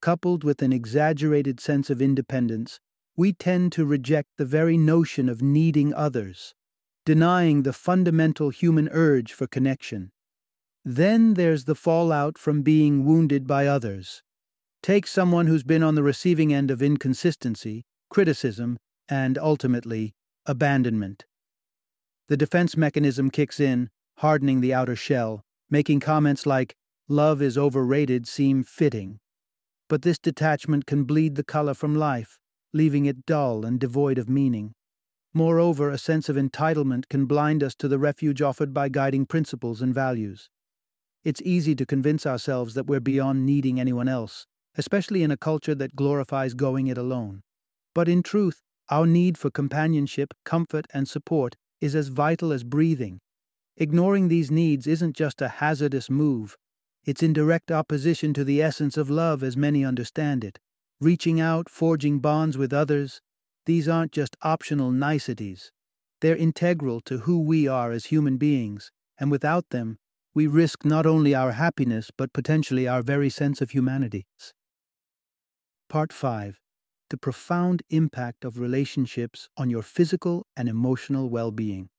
Coupled 0.00 0.44
with 0.44 0.62
an 0.62 0.72
exaggerated 0.72 1.60
sense 1.60 1.90
of 1.90 2.02
independence, 2.02 2.80
we 3.16 3.32
tend 3.32 3.72
to 3.72 3.84
reject 3.84 4.28
the 4.36 4.44
very 4.44 4.76
notion 4.76 5.28
of 5.28 5.42
needing 5.42 5.94
others, 5.94 6.54
denying 7.04 7.62
the 7.62 7.72
fundamental 7.72 8.50
human 8.50 8.88
urge 8.90 9.32
for 9.32 9.46
connection. 9.46 10.10
Then 10.84 11.34
there's 11.34 11.64
the 11.64 11.74
fallout 11.74 12.36
from 12.38 12.62
being 12.62 13.04
wounded 13.04 13.46
by 13.46 13.66
others. 13.66 14.22
Take 14.82 15.06
someone 15.06 15.46
who's 15.46 15.62
been 15.62 15.82
on 15.82 15.94
the 15.94 16.02
receiving 16.02 16.52
end 16.52 16.70
of 16.70 16.82
inconsistency, 16.82 17.84
criticism, 18.10 18.78
and 19.08 19.38
ultimately, 19.38 20.14
abandonment. 20.46 21.24
The 22.28 22.36
defense 22.36 22.76
mechanism 22.76 23.30
kicks 23.30 23.60
in, 23.60 23.90
hardening 24.22 24.60
the 24.60 24.72
outer 24.72 24.94
shell, 24.94 25.42
making 25.68 25.98
comments 25.98 26.46
like, 26.46 26.76
love 27.08 27.42
is 27.42 27.58
overrated 27.58 28.24
seem 28.24 28.62
fitting. 28.62 29.18
But 29.88 30.02
this 30.02 30.16
detachment 30.16 30.86
can 30.86 31.02
bleed 31.02 31.34
the 31.34 31.42
color 31.42 31.74
from 31.74 31.96
life, 31.96 32.38
leaving 32.72 33.06
it 33.06 33.26
dull 33.26 33.64
and 33.64 33.80
devoid 33.80 34.18
of 34.18 34.28
meaning. 34.28 34.74
Moreover, 35.34 35.90
a 35.90 35.98
sense 35.98 36.28
of 36.28 36.36
entitlement 36.36 37.08
can 37.08 37.26
blind 37.26 37.64
us 37.64 37.74
to 37.74 37.88
the 37.88 37.98
refuge 37.98 38.40
offered 38.40 38.72
by 38.72 38.88
guiding 38.88 39.26
principles 39.26 39.82
and 39.82 39.92
values. 39.92 40.48
It's 41.24 41.42
easy 41.42 41.74
to 41.74 41.84
convince 41.84 42.24
ourselves 42.24 42.74
that 42.74 42.86
we're 42.86 43.00
beyond 43.00 43.44
needing 43.44 43.80
anyone 43.80 44.06
else, 44.06 44.46
especially 44.76 45.24
in 45.24 45.32
a 45.32 45.36
culture 45.36 45.74
that 45.74 45.96
glorifies 45.96 46.54
going 46.54 46.86
it 46.86 46.96
alone. 46.96 47.42
But 47.92 48.08
in 48.08 48.22
truth, 48.22 48.62
our 48.88 49.04
need 49.04 49.36
for 49.36 49.50
companionship, 49.50 50.32
comfort, 50.44 50.86
and 50.94 51.08
support 51.08 51.56
is 51.80 51.96
as 51.96 52.06
vital 52.06 52.52
as 52.52 52.62
breathing. 52.62 53.18
Ignoring 53.76 54.28
these 54.28 54.50
needs 54.50 54.86
isn't 54.86 55.16
just 55.16 55.40
a 55.40 55.48
hazardous 55.48 56.10
move, 56.10 56.56
it's 57.04 57.22
in 57.22 57.32
direct 57.32 57.72
opposition 57.72 58.32
to 58.34 58.44
the 58.44 58.62
essence 58.62 58.96
of 58.96 59.10
love 59.10 59.42
as 59.42 59.56
many 59.56 59.84
understand 59.84 60.44
it. 60.44 60.58
Reaching 61.00 61.40
out, 61.40 61.68
forging 61.68 62.20
bonds 62.20 62.56
with 62.56 62.72
others, 62.72 63.20
these 63.66 63.88
aren't 63.88 64.12
just 64.12 64.36
optional 64.42 64.90
niceties. 64.90 65.72
They're 66.20 66.36
integral 66.36 67.00
to 67.02 67.18
who 67.18 67.40
we 67.40 67.66
are 67.66 67.90
as 67.90 68.06
human 68.06 68.36
beings, 68.36 68.92
and 69.18 69.30
without 69.30 69.70
them, 69.70 69.98
we 70.34 70.46
risk 70.46 70.84
not 70.84 71.06
only 71.06 71.34
our 71.34 71.52
happiness 71.52 72.10
but 72.16 72.32
potentially 72.32 72.86
our 72.86 73.02
very 73.02 73.30
sense 73.30 73.60
of 73.60 73.70
humanity. 73.70 74.26
Part 75.88 76.12
5 76.12 76.58
the 77.12 77.18
profound 77.18 77.82
impact 77.90 78.42
of 78.42 78.58
relationships 78.58 79.50
on 79.58 79.68
your 79.68 79.82
physical 79.82 80.46
and 80.56 80.66
emotional 80.66 81.28
well 81.28 81.50
being. 81.50 81.90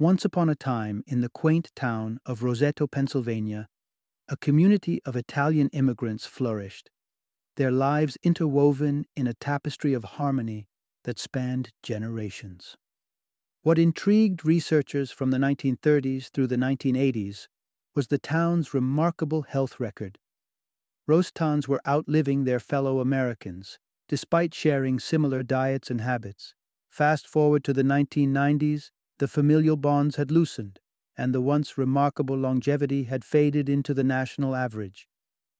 Once 0.00 0.24
upon 0.24 0.48
a 0.48 0.54
time, 0.54 1.02
in 1.08 1.22
the 1.22 1.28
quaint 1.28 1.72
town 1.74 2.20
of 2.24 2.40
Roseto, 2.40 2.88
Pennsylvania, 2.88 3.68
a 4.28 4.36
community 4.36 5.00
of 5.04 5.16
Italian 5.16 5.68
immigrants 5.70 6.24
flourished, 6.24 6.88
their 7.56 7.72
lives 7.72 8.16
interwoven 8.22 9.06
in 9.16 9.26
a 9.26 9.34
tapestry 9.34 9.92
of 9.94 10.04
harmony 10.04 10.68
that 11.02 11.18
spanned 11.18 11.70
generations. 11.82 12.76
What 13.62 13.76
intrigued 13.76 14.44
researchers 14.44 15.10
from 15.10 15.32
the 15.32 15.38
1930s 15.38 16.30
through 16.30 16.46
the 16.46 16.56
1980s 16.56 17.48
was 17.96 18.06
the 18.06 18.18
town's 18.18 18.72
remarkable 18.72 19.42
health 19.42 19.80
record. 19.80 20.18
Rosetans 21.08 21.66
were 21.66 21.80
outliving 21.84 22.44
their 22.44 22.60
fellow 22.60 23.00
Americans, 23.00 23.80
despite 24.08 24.54
sharing 24.54 25.00
similar 25.00 25.42
diets 25.42 25.90
and 25.90 26.02
habits. 26.02 26.54
Fast 26.88 27.26
forward 27.26 27.64
to 27.64 27.72
the 27.72 27.82
1990s, 27.82 28.90
the 29.18 29.28
familial 29.28 29.76
bonds 29.76 30.16
had 30.16 30.30
loosened, 30.30 30.80
and 31.16 31.34
the 31.34 31.40
once 31.40 31.76
remarkable 31.76 32.36
longevity 32.36 33.04
had 33.04 33.24
faded 33.24 33.68
into 33.68 33.92
the 33.92 34.04
national 34.04 34.54
average. 34.54 35.08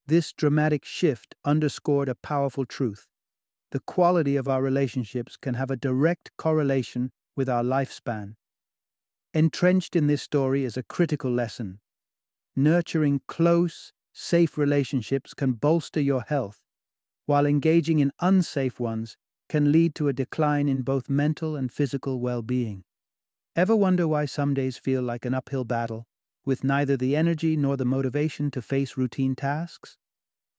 This 0.07 0.33
dramatic 0.33 0.85
shift 0.85 1.35
underscored 1.45 2.09
a 2.09 2.15
powerful 2.15 2.65
truth. 2.65 3.07
The 3.73 3.81
quality 3.81 4.37
of 4.37 4.49
our 4.49 4.63
relationships 4.63 5.37
can 5.37 5.55
have 5.55 5.71
a 5.71 5.77
direct 5.77 6.31
correlation 6.39 7.11
with 7.37 7.49
our 7.49 7.63
lifespan. 7.63 8.37
Entrenched 9.35 9.95
in 9.95 10.07
this 10.07 10.23
story 10.23 10.65
is 10.65 10.77
a 10.77 10.83
critical 10.83 11.31
lesson. 11.31 11.81
Nurturing 12.57 13.21
close, 13.29 13.93
safe 14.13 14.57
relationships 14.57 15.35
can 15.35 15.53
bolster 15.53 16.01
your 16.01 16.23
health, 16.23 16.63
while 17.27 17.45
engaging 17.45 17.99
in 17.99 18.13
unsafe 18.21 18.81
ones 18.81 19.17
can 19.49 19.71
lead 19.71 19.95
to 19.97 20.09
a 20.09 20.13
decline 20.13 20.69
in 20.69 20.83
both 20.83 21.11
mental 21.11 21.57
and 21.57 21.71
physical 21.71 22.21
well 22.21 22.43
being. 22.43 22.85
Ever 23.59 23.75
wonder 23.75 24.07
why 24.07 24.25
some 24.25 24.55
days 24.55 24.79
feel 24.79 25.03
like 25.03 25.25
an 25.25 25.35
uphill 25.35 25.65
battle, 25.65 26.07
with 26.45 26.63
neither 26.63 26.97
the 26.97 27.17
energy 27.17 27.57
nor 27.57 27.77
the 27.77 27.85
motivation 27.85 28.53
to 28.53 28.63
face 28.63 28.97
routine 28.97 29.35
tasks? 29.35 29.97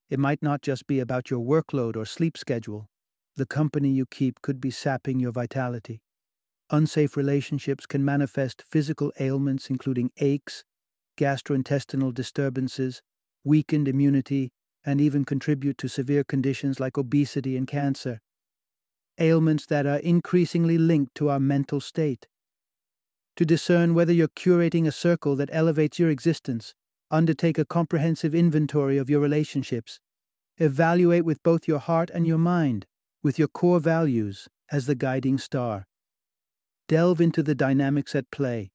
It 0.10 0.20
might 0.20 0.44
not 0.44 0.62
just 0.62 0.86
be 0.86 1.00
about 1.00 1.30
your 1.30 1.40
workload 1.40 1.96
or 1.96 2.04
sleep 2.04 2.38
schedule. 2.38 2.90
The 3.38 3.46
company 3.46 3.90
you 3.90 4.06
keep 4.06 4.42
could 4.42 4.60
be 4.60 4.70
sapping 4.70 5.18
your 5.18 5.32
vitality. 5.32 6.02
Unsafe 6.72 7.16
relationships 7.16 7.86
can 7.86 8.04
manifest 8.04 8.66
physical 8.70 9.14
ailments, 9.18 9.70
including 9.70 10.12
aches, 10.18 10.66
gastrointestinal 11.18 12.14
disturbances, 12.14 13.02
weakened 13.46 13.88
immunity, 13.88 14.52
and 14.84 15.00
even 15.00 15.24
contribute 15.24 15.78
to 15.78 15.88
severe 15.88 16.26
conditions 16.26 16.82
like 16.82 16.98
obesity 16.98 17.56
and 17.56 17.66
cancer. 17.66 18.20
Ailments 19.18 19.66
that 19.68 19.86
are 19.86 20.00
increasingly 20.00 20.78
linked 20.78 21.16
to 21.16 21.30
our 21.30 21.40
mental 21.40 21.80
state. 21.80 22.28
To 23.40 23.46
discern 23.46 23.94
whether 23.94 24.12
you're 24.12 24.28
curating 24.28 24.86
a 24.86 24.92
circle 24.92 25.38
that 25.38 25.48
elevates 25.54 25.98
your 25.98 26.10
existence, 26.10 26.74
undertake 27.10 27.58
a 27.58 27.64
comprehensive 27.64 28.36
inventory 28.36 28.98
of 28.98 29.10
your 29.10 29.22
relationships. 29.22 30.02
Evaluate 30.58 31.24
with 31.24 31.42
both 31.42 31.66
your 31.66 31.80
heart 31.80 32.10
and 32.14 32.28
your 32.28 32.38
mind, 32.38 32.86
with 33.24 33.40
your 33.40 33.48
core 33.48 33.80
values 33.80 34.50
as 34.74 34.88
the 34.88 34.94
guiding 34.94 35.38
star. 35.38 35.88
Delve 36.90 37.22
into 37.22 37.42
the 37.42 37.56
dynamics 37.56 38.14
at 38.14 38.30
play. 38.30 38.72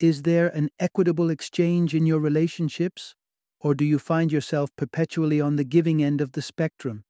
Is 0.00 0.22
there 0.22 0.48
an 0.48 0.68
equitable 0.80 1.30
exchange 1.30 1.94
in 1.94 2.06
your 2.06 2.18
relationships? 2.18 3.14
Or 3.60 3.72
do 3.72 3.84
you 3.84 4.00
find 4.00 4.32
yourself 4.32 4.70
perpetually 4.74 5.40
on 5.40 5.54
the 5.54 5.62
giving 5.62 6.02
end 6.02 6.20
of 6.20 6.32
the 6.32 6.42
spectrum? 6.42 7.04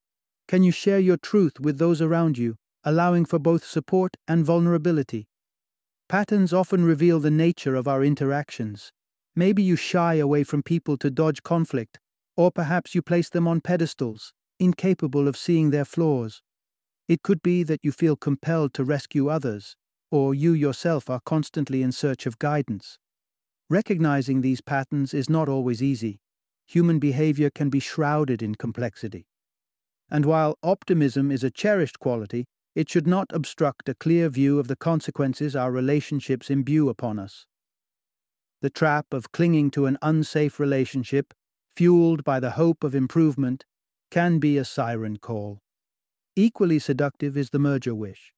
Can 0.47 0.63
you 0.63 0.73
share 0.73 1.01
your 1.01 1.17
truth 1.17 1.59
with 1.59 1.79
those 1.79 2.03
around 2.03 2.37
you, 2.37 2.57
allowing 2.85 3.25
for 3.25 3.39
both 3.39 3.65
support 3.65 4.19
and 4.29 4.45
vulnerability? 4.45 5.27
Patterns 6.09 6.53
often 6.53 6.85
reveal 6.85 7.19
the 7.19 7.33
nature 7.33 7.75
of 7.75 7.89
our 7.89 8.05
interactions. 8.05 8.93
Maybe 9.35 9.63
you 9.63 9.75
shy 9.75 10.15
away 10.15 10.45
from 10.45 10.63
people 10.63 10.97
to 10.99 11.11
dodge 11.11 11.43
conflict, 11.43 11.99
or 12.37 12.53
perhaps 12.53 12.95
you 12.95 13.03
place 13.03 13.29
them 13.29 13.49
on 13.49 13.61
pedestals, 13.61 14.33
incapable 14.61 15.27
of 15.27 15.37
seeing 15.37 15.71
their 15.71 15.85
flaws. 15.85 16.43
It 17.09 17.23
could 17.23 17.43
be 17.43 17.65
that 17.65 17.81
you 17.83 17.91
feel 17.91 18.15
compelled 18.15 18.73
to 18.75 18.85
rescue 18.85 19.29
others, 19.29 19.77
or 20.11 20.33
you 20.33 20.53
yourself 20.53 21.11
are 21.11 21.21
constantly 21.25 21.83
in 21.83 21.91
search 21.91 22.25
of 22.25 22.39
guidance. 22.39 22.99
Recognizing 23.69 24.41
these 24.43 24.61
patterns 24.61 25.13
is 25.13 25.29
not 25.29 25.49
always 25.49 25.83
easy. 25.83 26.21
Human 26.69 27.01
behavior 27.01 27.51
can 27.51 27.69
be 27.69 27.81
shrouded 27.81 28.43
in 28.43 28.55
complexity. 28.55 29.27
And 30.09 30.25
while 30.25 30.57
optimism 30.63 31.33
is 31.33 31.43
a 31.43 31.51
cherished 31.51 31.99
quality, 31.99 32.47
it 32.77 32.91
should 32.91 33.07
not 33.07 33.27
obstruct 33.33 33.89
a 33.89 33.95
clear 33.95 34.29
view 34.29 34.59
of 34.59 34.69
the 34.69 34.77
consequences 34.77 35.57
our 35.57 35.73
relationships 35.73 36.51
imbue 36.51 36.91
upon 36.91 37.19
us. 37.19 37.47
The 38.61 38.69
trap 38.69 39.15
of 39.15 39.33
clinging 39.33 39.71
to 39.71 39.87
an 39.87 39.97
unsafe 40.03 40.61
relationship, 40.61 41.33
fueled 41.75 42.23
by 42.23 42.39
the 42.39 42.51
hope 42.51 42.85
of 42.85 42.95
improvement, 42.95 43.65
can 44.11 44.39
be 44.39 44.59
a 44.59 44.65
siren 44.65 45.17
call. 45.17 45.63
Equally 46.37 46.79
seductive 46.79 47.35
is 47.35 47.49
the 47.49 47.59
merger 47.59 47.95
wish, 47.95 48.35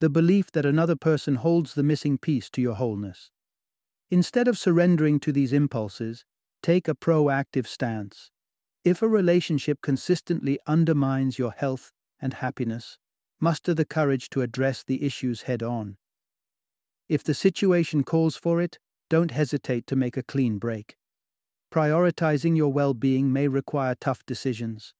the 0.00 0.08
belief 0.08 0.50
that 0.52 0.64
another 0.64 0.96
person 0.96 1.34
holds 1.34 1.74
the 1.74 1.82
missing 1.82 2.16
piece 2.16 2.48
to 2.48 2.62
your 2.62 2.76
wholeness. 2.76 3.30
Instead 4.10 4.48
of 4.48 4.56
surrendering 4.56 5.20
to 5.20 5.32
these 5.32 5.52
impulses, 5.52 6.24
take 6.62 6.88
a 6.88 6.94
proactive 6.94 7.66
stance. 7.66 8.30
If 8.84 9.02
a 9.02 9.08
relationship 9.08 9.82
consistently 9.82 10.58
undermines 10.66 11.38
your 11.38 11.52
health 11.52 11.92
and 12.18 12.34
happiness, 12.34 12.96
muster 13.42 13.74
the 13.74 13.84
courage 13.84 14.30
to 14.30 14.40
address 14.40 14.84
the 14.84 15.04
issues 15.04 15.42
head 15.42 15.64
on. 15.64 15.96
If 17.08 17.24
the 17.24 17.34
situation 17.34 18.04
calls 18.04 18.36
for 18.36 18.62
it, 18.62 18.78
don't 19.10 19.32
hesitate 19.32 19.86
to 19.88 19.96
make 19.96 20.16
a 20.16 20.22
clean 20.22 20.58
break. 20.58 20.96
Prioritizing 21.74 22.56
your 22.56 22.72
well 22.72 22.94
being 22.94 23.32
may 23.32 23.48
require 23.48 23.96
tough 23.96 24.24
decisions, 24.24 24.94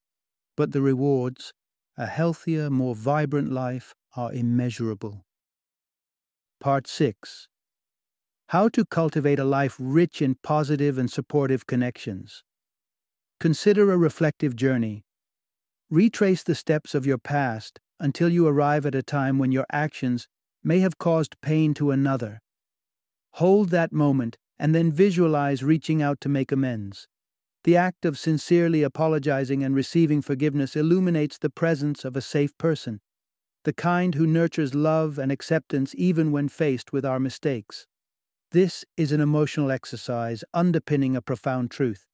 but 0.56 0.72
the 0.72 0.82
rewards, 0.82 1.54
a 1.96 2.06
healthier, 2.06 2.68
more 2.68 2.96
vibrant 2.96 3.52
life, 3.52 3.94
are 4.16 4.32
immeasurable. 4.32 5.24
Part 6.60 6.88
6 6.88 7.46
How 8.48 8.68
to 8.70 8.84
cultivate 8.84 9.38
a 9.38 9.44
life 9.44 9.76
rich 9.78 10.20
in 10.20 10.34
positive 10.42 10.98
and 10.98 11.10
supportive 11.10 11.68
connections. 11.68 12.42
Consider 13.38 13.92
a 13.92 13.96
reflective 13.96 14.56
journey. 14.56 15.04
Retrace 15.90 16.42
the 16.42 16.54
steps 16.54 16.94
of 16.94 17.06
your 17.06 17.18
past 17.18 17.78
until 18.02 18.28
you 18.28 18.46
arrive 18.46 18.84
at 18.84 18.94
a 18.94 19.02
time 19.02 19.38
when 19.38 19.52
your 19.52 19.66
actions 19.72 20.28
may 20.62 20.80
have 20.80 20.98
caused 20.98 21.40
pain 21.40 21.72
to 21.72 21.90
another 21.90 22.42
Hold 23.36 23.70
that 23.70 23.92
moment 23.92 24.36
and 24.58 24.74
then 24.74 24.92
visualize 24.92 25.64
reaching 25.64 26.02
out 26.02 26.20
to 26.20 26.28
make 26.28 26.52
amends. 26.52 27.08
The 27.64 27.76
act 27.76 28.04
of 28.04 28.18
sincerely 28.18 28.82
apologizing 28.82 29.64
and 29.64 29.74
receiving 29.74 30.20
forgiveness 30.20 30.76
illuminates 30.76 31.38
the 31.38 31.48
presence 31.48 32.04
of 32.04 32.16
a 32.16 32.20
safe 32.20 32.56
person, 32.58 33.00
the 33.64 33.72
kind 33.72 34.14
who 34.14 34.26
nurtures 34.26 34.74
love 34.74 35.18
and 35.18 35.32
acceptance 35.32 35.94
even 35.96 36.30
when 36.30 36.48
faced 36.48 36.92
with 36.92 37.06
our 37.06 37.18
mistakes. 37.18 37.86
This 38.50 38.84
is 38.98 39.12
an 39.12 39.20
emotional 39.20 39.70
exercise 39.70 40.44
underpinning 40.52 41.16
a 41.16 41.22
profound 41.22 41.70
truth. 41.70 42.04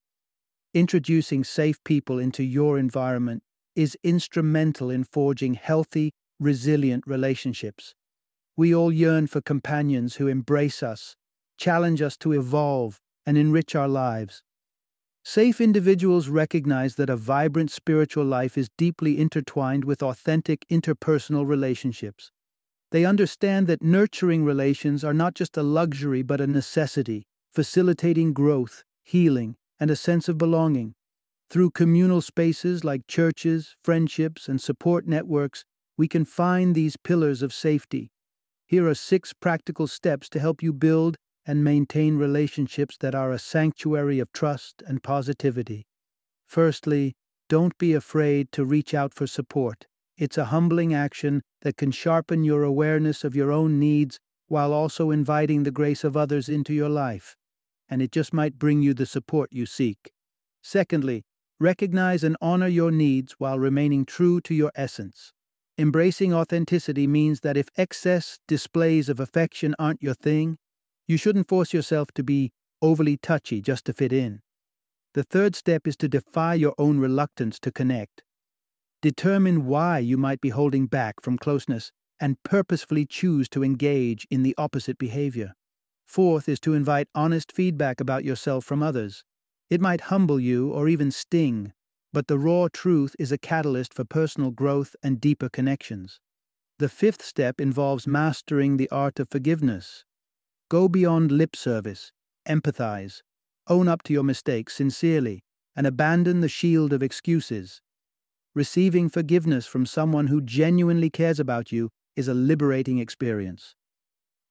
Introducing 0.72 1.42
safe 1.42 1.82
people 1.82 2.20
into 2.20 2.44
your 2.44 2.78
environment 2.78 3.42
is 3.78 3.96
instrumental 4.02 4.90
in 4.90 5.04
forging 5.04 5.54
healthy, 5.54 6.12
resilient 6.40 7.04
relationships. 7.06 7.94
We 8.56 8.74
all 8.74 8.90
yearn 8.92 9.28
for 9.28 9.40
companions 9.40 10.16
who 10.16 10.26
embrace 10.26 10.82
us, 10.82 11.14
challenge 11.56 12.02
us 12.02 12.16
to 12.18 12.32
evolve, 12.32 12.98
and 13.24 13.38
enrich 13.38 13.76
our 13.76 13.86
lives. 13.86 14.42
Safe 15.24 15.60
individuals 15.60 16.28
recognize 16.28 16.96
that 16.96 17.08
a 17.08 17.16
vibrant 17.16 17.70
spiritual 17.70 18.24
life 18.24 18.58
is 18.58 18.68
deeply 18.76 19.16
intertwined 19.16 19.84
with 19.84 20.02
authentic 20.02 20.66
interpersonal 20.68 21.46
relationships. 21.46 22.32
They 22.90 23.04
understand 23.04 23.68
that 23.68 23.80
nurturing 23.80 24.44
relations 24.44 25.04
are 25.04 25.14
not 25.14 25.34
just 25.34 25.56
a 25.56 25.62
luxury 25.62 26.22
but 26.22 26.40
a 26.40 26.48
necessity, 26.48 27.26
facilitating 27.52 28.32
growth, 28.32 28.82
healing, 29.04 29.54
and 29.78 29.88
a 29.88 29.96
sense 29.96 30.28
of 30.28 30.36
belonging. 30.36 30.94
Through 31.50 31.70
communal 31.70 32.20
spaces 32.20 32.84
like 32.84 33.06
churches, 33.06 33.74
friendships, 33.82 34.48
and 34.48 34.60
support 34.60 35.06
networks, 35.06 35.64
we 35.96 36.06
can 36.06 36.24
find 36.24 36.74
these 36.74 36.96
pillars 36.96 37.42
of 37.42 37.54
safety, 37.54 38.10
here 38.68 38.86
are 38.86 38.94
six 38.94 39.32
practical 39.32 39.86
steps 39.86 40.28
to 40.28 40.38
help 40.38 40.62
you 40.62 40.74
build 40.74 41.16
and 41.46 41.64
maintain 41.64 42.18
relationships 42.18 42.98
that 42.98 43.14
are 43.14 43.32
a 43.32 43.38
sanctuary 43.38 44.18
of 44.18 44.30
trust 44.30 44.82
and 44.86 45.02
positivity. 45.02 45.86
Firstly, 46.46 47.14
don't 47.48 47.76
be 47.78 47.94
afraid 47.94 48.52
to 48.52 48.66
reach 48.66 48.92
out 48.92 49.14
for 49.14 49.26
support. 49.26 49.86
It's 50.18 50.36
a 50.36 50.46
humbling 50.46 50.92
action 50.92 51.40
that 51.62 51.78
can 51.78 51.90
sharpen 51.90 52.44
your 52.44 52.62
awareness 52.62 53.24
of 53.24 53.34
your 53.34 53.50
own 53.50 53.78
needs 53.78 54.18
while 54.48 54.74
also 54.74 55.10
inviting 55.10 55.62
the 55.62 55.70
grace 55.70 56.04
of 56.04 56.14
others 56.14 56.50
into 56.50 56.74
your 56.74 56.90
life, 56.90 57.36
and 57.88 58.02
it 58.02 58.12
just 58.12 58.34
might 58.34 58.58
bring 58.58 58.82
you 58.82 58.92
the 58.92 59.06
support 59.06 59.50
you 59.50 59.64
seek. 59.64 60.12
Secondly, 60.60 61.24
recognize 61.60 62.22
and 62.22 62.36
honor 62.40 62.66
your 62.66 62.90
needs 62.90 63.34
while 63.38 63.58
remaining 63.58 64.04
true 64.04 64.40
to 64.42 64.54
your 64.54 64.72
essence. 64.74 65.32
Embracing 65.76 66.34
authenticity 66.34 67.06
means 67.06 67.40
that 67.40 67.56
if 67.56 67.68
excess 67.76 68.38
displays 68.48 69.08
of 69.08 69.20
affection 69.20 69.74
aren't 69.78 70.02
your 70.02 70.14
thing, 70.14 70.58
you 71.06 71.16
shouldn't 71.16 71.48
force 71.48 71.72
yourself 71.72 72.08
to 72.14 72.22
be 72.22 72.52
overly 72.82 73.16
touchy 73.16 73.60
just 73.60 73.84
to 73.84 73.92
fit 73.92 74.12
in. 74.12 74.40
The 75.14 75.22
third 75.22 75.56
step 75.56 75.86
is 75.86 75.96
to 75.98 76.08
defy 76.08 76.54
your 76.54 76.74
own 76.78 76.98
reluctance 76.98 77.58
to 77.60 77.72
connect. 77.72 78.22
Determine 79.00 79.66
why 79.66 80.00
you 80.00 80.16
might 80.16 80.40
be 80.40 80.50
holding 80.50 80.86
back 80.86 81.20
from 81.22 81.38
closeness 81.38 81.92
and 82.20 82.42
purposefully 82.42 83.06
choose 83.06 83.48
to 83.50 83.62
engage 83.62 84.26
in 84.30 84.42
the 84.42 84.54
opposite 84.58 84.98
behavior. 84.98 85.54
Fourth 86.04 86.48
is 86.48 86.58
to 86.60 86.74
invite 86.74 87.08
honest 87.14 87.52
feedback 87.52 88.00
about 88.00 88.24
yourself 88.24 88.64
from 88.64 88.82
others. 88.82 89.24
It 89.70 89.80
might 89.80 90.02
humble 90.02 90.40
you 90.40 90.70
or 90.70 90.88
even 90.88 91.10
sting, 91.10 91.72
but 92.12 92.26
the 92.26 92.38
raw 92.38 92.68
truth 92.72 93.14
is 93.18 93.32
a 93.32 93.38
catalyst 93.38 93.92
for 93.92 94.04
personal 94.04 94.50
growth 94.50 94.96
and 95.02 95.20
deeper 95.20 95.48
connections. 95.48 96.20
The 96.78 96.88
fifth 96.88 97.22
step 97.22 97.60
involves 97.60 98.06
mastering 98.06 98.76
the 98.76 98.88
art 98.90 99.20
of 99.20 99.28
forgiveness. 99.28 100.04
Go 100.70 100.88
beyond 100.88 101.32
lip 101.32 101.54
service, 101.56 102.12
empathize, 102.48 103.22
own 103.66 103.88
up 103.88 104.02
to 104.04 104.12
your 104.12 104.22
mistakes 104.22 104.74
sincerely, 104.74 105.42
and 105.76 105.86
abandon 105.86 106.40
the 106.40 106.48
shield 106.48 106.92
of 106.92 107.02
excuses. 107.02 107.82
Receiving 108.54 109.08
forgiveness 109.08 109.66
from 109.66 109.86
someone 109.86 110.28
who 110.28 110.40
genuinely 110.40 111.10
cares 111.10 111.38
about 111.38 111.70
you 111.70 111.90
is 112.16 112.26
a 112.26 112.34
liberating 112.34 112.98
experience. 112.98 113.74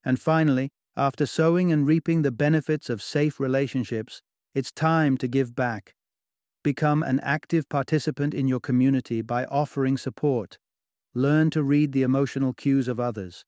And 0.04 0.20
finally, 0.20 0.70
after 0.96 1.26
sowing 1.26 1.72
and 1.72 1.86
reaping 1.86 2.22
the 2.22 2.30
benefits 2.30 2.88
of 2.88 3.02
safe 3.02 3.38
relationships, 3.40 4.22
it's 4.58 4.72
time 4.72 5.16
to 5.16 5.28
give 5.28 5.54
back. 5.54 5.94
Become 6.64 7.04
an 7.04 7.20
active 7.20 7.68
participant 7.68 8.34
in 8.34 8.48
your 8.48 8.58
community 8.58 9.22
by 9.22 9.44
offering 9.44 9.96
support. 9.96 10.58
Learn 11.14 11.48
to 11.50 11.62
read 11.62 11.92
the 11.92 12.02
emotional 12.02 12.52
cues 12.52 12.88
of 12.88 12.98
others. 12.98 13.44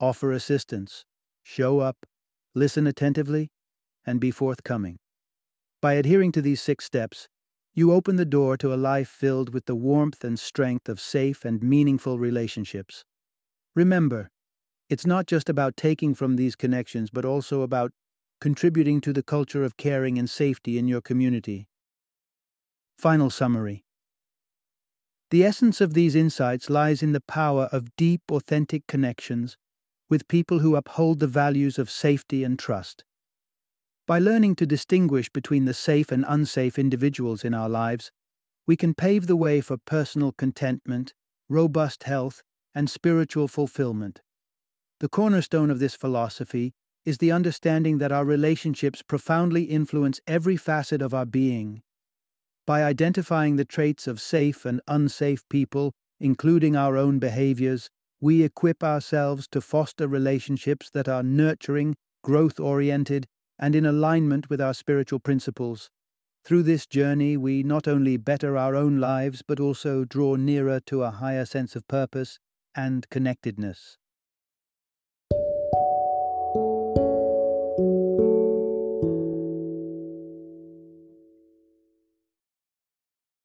Offer 0.00 0.32
assistance. 0.32 1.04
Show 1.42 1.80
up. 1.80 2.06
Listen 2.54 2.86
attentively. 2.86 3.50
And 4.06 4.18
be 4.18 4.30
forthcoming. 4.30 4.96
By 5.82 5.94
adhering 5.94 6.32
to 6.32 6.40
these 6.40 6.62
six 6.62 6.86
steps, 6.86 7.28
you 7.74 7.92
open 7.92 8.16
the 8.16 8.24
door 8.24 8.56
to 8.56 8.72
a 8.72 8.76
life 8.92 9.10
filled 9.10 9.52
with 9.52 9.66
the 9.66 9.74
warmth 9.74 10.24
and 10.24 10.38
strength 10.38 10.88
of 10.88 10.98
safe 10.98 11.44
and 11.44 11.62
meaningful 11.62 12.18
relationships. 12.18 13.04
Remember, 13.74 14.30
it's 14.88 15.04
not 15.04 15.26
just 15.26 15.50
about 15.50 15.76
taking 15.76 16.14
from 16.14 16.36
these 16.36 16.56
connections, 16.56 17.10
but 17.10 17.26
also 17.26 17.60
about 17.60 17.92
contributing 18.44 19.00
to 19.00 19.10
the 19.10 19.22
culture 19.22 19.64
of 19.64 19.78
caring 19.78 20.18
and 20.18 20.28
safety 20.28 20.76
in 20.76 20.86
your 20.86 21.00
community. 21.00 21.66
Final 22.98 23.30
summary 23.30 23.86
The 25.30 25.42
essence 25.42 25.80
of 25.80 25.94
these 25.94 26.14
insights 26.14 26.68
lies 26.68 27.02
in 27.02 27.12
the 27.12 27.22
power 27.22 27.70
of 27.72 27.96
deep, 27.96 28.20
authentic 28.30 28.86
connections 28.86 29.56
with 30.10 30.28
people 30.28 30.58
who 30.58 30.76
uphold 30.76 31.20
the 31.20 31.26
values 31.26 31.78
of 31.78 31.88
safety 31.88 32.44
and 32.44 32.58
trust. 32.58 33.02
By 34.06 34.18
learning 34.18 34.56
to 34.56 34.66
distinguish 34.66 35.30
between 35.30 35.64
the 35.64 35.72
safe 35.72 36.12
and 36.12 36.26
unsafe 36.28 36.78
individuals 36.78 37.44
in 37.44 37.54
our 37.54 37.70
lives, 37.70 38.12
we 38.66 38.76
can 38.76 38.92
pave 38.92 39.26
the 39.26 39.36
way 39.36 39.62
for 39.62 39.78
personal 39.78 40.32
contentment, 40.32 41.14
robust 41.48 42.02
health, 42.02 42.42
and 42.74 42.90
spiritual 42.90 43.48
fulfillment. 43.48 44.20
The 45.00 45.08
cornerstone 45.08 45.70
of 45.70 45.78
this 45.78 45.94
philosophy 45.94 46.74
is 47.04 47.18
the 47.18 47.32
understanding 47.32 47.98
that 47.98 48.12
our 48.12 48.24
relationships 48.24 49.02
profoundly 49.02 49.64
influence 49.64 50.20
every 50.26 50.56
facet 50.56 51.02
of 51.02 51.12
our 51.12 51.26
being. 51.26 51.82
By 52.66 52.82
identifying 52.82 53.56
the 53.56 53.64
traits 53.64 54.06
of 54.06 54.20
safe 54.20 54.64
and 54.64 54.80
unsafe 54.88 55.46
people, 55.48 55.92
including 56.18 56.76
our 56.76 56.96
own 56.96 57.18
behaviors, 57.18 57.90
we 58.20 58.42
equip 58.42 58.82
ourselves 58.82 59.46
to 59.48 59.60
foster 59.60 60.08
relationships 60.08 60.88
that 60.90 61.08
are 61.08 61.22
nurturing, 61.22 61.94
growth 62.22 62.58
oriented, 62.58 63.26
and 63.58 63.76
in 63.76 63.84
alignment 63.84 64.48
with 64.48 64.60
our 64.60 64.72
spiritual 64.72 65.20
principles. 65.20 65.90
Through 66.44 66.62
this 66.62 66.86
journey, 66.86 67.36
we 67.36 67.62
not 67.62 67.86
only 67.86 68.16
better 68.16 68.56
our 68.56 68.74
own 68.74 68.98
lives, 68.98 69.42
but 69.46 69.60
also 69.60 70.04
draw 70.04 70.36
nearer 70.36 70.80
to 70.86 71.02
a 71.02 71.10
higher 71.10 71.44
sense 71.44 71.76
of 71.76 71.86
purpose 71.86 72.38
and 72.74 73.08
connectedness. 73.10 73.98